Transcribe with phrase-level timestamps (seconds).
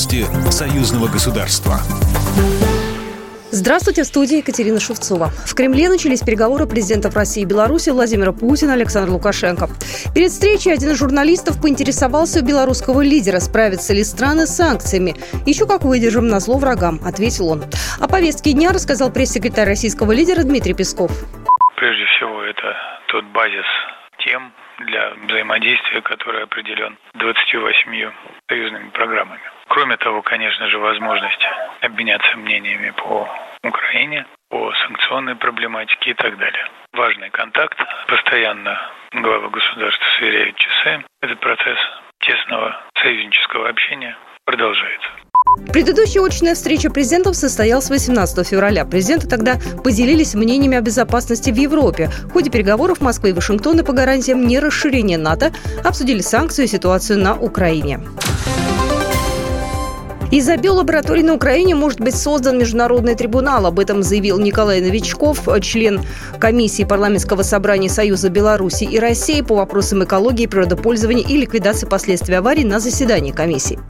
[0.00, 1.74] Новости союзного государства.
[3.50, 5.26] Здравствуйте, в студии Екатерина Шевцова.
[5.44, 9.68] В Кремле начались переговоры президентов России и Беларуси Владимира Путина и Александра Лукашенко.
[10.14, 15.16] Перед встречей один из журналистов поинтересовался у белорусского лидера, справятся ли страны с санкциями.
[15.44, 17.64] Еще как выдержим на зло врагам, ответил он.
[18.00, 21.10] О повестке дня рассказал пресс-секретарь российского лидера Дмитрий Песков.
[21.76, 22.74] Прежде всего, это
[23.08, 23.66] тот базис
[24.24, 24.50] тем
[24.86, 28.12] для взаимодействия, который определен 28
[28.48, 29.42] союзными программами.
[29.80, 31.40] Кроме того, конечно же, возможность
[31.80, 33.26] обменяться мнениями по
[33.64, 36.68] Украине, по санкционной проблематике и так далее.
[36.92, 37.78] Важный контакт.
[38.06, 38.78] Постоянно
[39.10, 41.02] главы государств сверяют часы.
[41.22, 41.78] Этот процесс
[42.18, 45.08] тесного союзнического общения продолжается.
[45.72, 48.84] Предыдущая очная встреча президентов состоялась 18 февраля.
[48.84, 52.10] Президенты тогда поделились мнениями о безопасности в Европе.
[52.24, 55.52] В ходе переговоров Москвы и Вашингтона по гарантиям нерасширения НАТО
[55.82, 58.00] обсудили санкции и ситуацию на Украине.
[60.30, 63.66] Из-за биолабораторий на Украине может быть создан международный трибунал.
[63.66, 66.02] Об этом заявил Николай Новичков, член
[66.38, 72.62] комиссии парламентского собрания Союза Беларуси и России по вопросам экологии, природопользования и ликвидации последствий аварий
[72.62, 73.80] на заседании комиссии.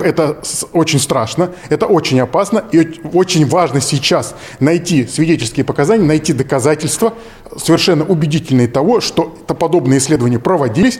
[0.00, 0.38] Это
[0.72, 7.14] очень страшно, это очень опасно, и очень важно сейчас найти свидетельские показания, найти доказательства
[7.56, 10.98] совершенно убедительные того, что подобные исследования проводились,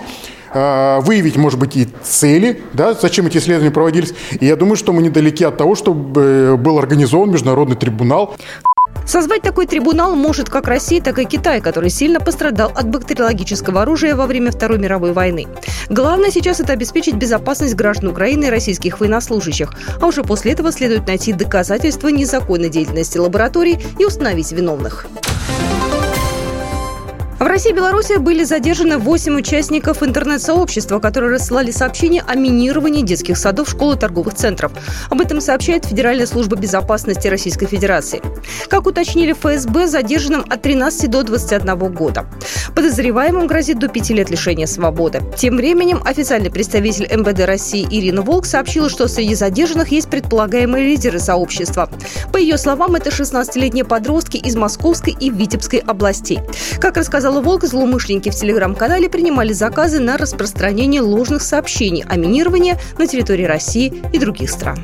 [0.53, 4.15] выявить, может быть, и цели, да, зачем эти исследования проводились.
[4.41, 8.37] И я думаю, что мы недалеки от того, чтобы был организован международный трибунал.
[9.07, 14.15] Созвать такой трибунал может как Россия, так и Китай, который сильно пострадал от бактериологического оружия
[14.15, 15.47] во время Второй мировой войны.
[15.89, 19.73] Главное сейчас это обеспечить безопасность граждан Украины и российских военнослужащих.
[20.01, 25.07] А уже после этого следует найти доказательства незаконной деятельности лабораторий и установить виновных.
[27.49, 33.71] России и Беларуси были задержаны 8 участников интернет-сообщества, которые рассылали сообщения о минировании детских садов,
[33.71, 34.73] школ и торговых центров.
[35.09, 38.21] Об этом сообщает Федеральная служба безопасности Российской Федерации.
[38.69, 42.27] Как уточнили ФСБ, задержанным от 13 до 21 года.
[42.77, 45.23] Подозреваемым грозит до 5 лет лишения свободы.
[45.37, 51.19] Тем временем официальный представитель МВД России Ирина Волк сообщила, что среди задержанных есть предполагаемые лидеры
[51.19, 51.89] сообщества.
[52.31, 56.41] По ее словам, это 16-летние подростки из Московской и Витебской областей.
[56.79, 62.77] Как рассказал сказала Волк, злоумышленники в телеграм-канале принимали заказы на распространение ложных сообщений о минировании
[62.99, 64.79] на территории России и других стран.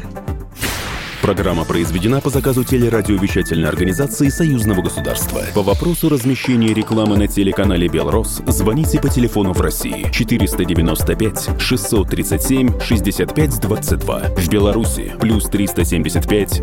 [1.22, 5.40] Программа произведена по заказу телерадиовещательной организации Союзного государства.
[5.54, 13.60] По вопросу размещения рекламы на телеканале «Белрос» звоните по телефону в России 495 637 65
[13.60, 14.20] 22.
[14.36, 16.62] В Беларуси плюс 375